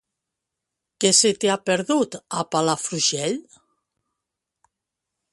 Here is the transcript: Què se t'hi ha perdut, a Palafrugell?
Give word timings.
Què 1.03 1.09
se 1.17 1.29
t'hi 1.41 1.51
ha 1.55 1.57
perdut, 1.69 2.17
a 2.37 2.45
Palafrugell? 2.55 3.37